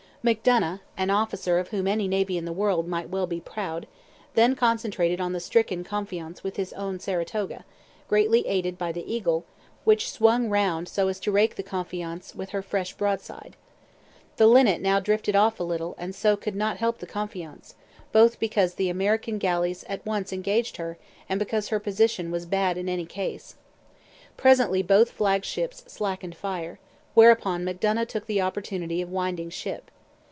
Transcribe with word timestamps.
Macdonough, 0.23 0.81
an 0.97 1.09
officer 1.09 1.57
of 1.57 1.69
whom 1.69 1.87
any 1.87 2.07
navy 2.07 2.37
in 2.37 2.45
the 2.45 2.53
world 2.53 2.87
might 2.87 3.09
well 3.09 3.25
be 3.25 3.39
proud, 3.41 3.87
then 4.35 4.55
concentrated 4.55 5.19
on 5.19 5.33
the 5.33 5.39
stricken 5.39 5.83
Confiance 5.83 6.43
with 6.43 6.57
his 6.57 6.73
own 6.73 6.99
Saratoga, 6.99 7.65
greatly 8.07 8.45
aided 8.45 8.77
by 8.77 8.91
the 8.91 9.03
Eagle, 9.11 9.45
which 9.83 10.11
swung 10.11 10.47
round 10.47 10.87
so 10.87 11.07
as 11.07 11.19
to 11.21 11.31
rake 11.31 11.55
the 11.55 11.63
Confiance 11.63 12.35
with 12.35 12.51
her 12.51 12.61
fresh 12.61 12.93
broadside. 12.93 13.55
The 14.37 14.45
Linnet 14.45 14.79
now 14.79 14.99
drifted 14.99 15.35
off 15.35 15.59
a 15.59 15.63
little 15.63 15.95
and 15.97 16.13
so 16.13 16.37
could 16.37 16.55
not 16.55 16.77
help 16.77 16.99
the 16.99 17.07
Confiance, 17.07 17.73
both 18.11 18.39
because 18.39 18.75
the 18.75 18.89
American 18.89 19.39
galleys 19.39 19.83
at 19.89 20.05
once 20.05 20.31
engaged 20.31 20.77
her 20.77 20.99
and 21.29 21.39
because 21.39 21.69
her 21.69 21.79
position 21.79 22.29
was 22.29 22.45
bad 22.45 22.77
in 22.77 22.87
any 22.87 23.07
case. 23.07 23.55
Presently 24.37 24.83
both 24.83 25.09
flagships 25.09 25.83
slackened 25.87 26.35
fire; 26.37 26.77
whereupon 27.15 27.65
Macdonough 27.65 28.05
took 28.05 28.27
the 28.27 28.39
opportunity 28.41 29.01
of 29.01 29.09
winding 29.09 29.49
ship. 29.49 29.89